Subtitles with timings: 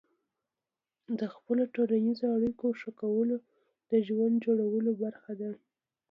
[1.19, 3.29] د خپلو ټولنیزو اړیکو ښه کول
[3.91, 5.51] د ژوند جوړولو برخه ده.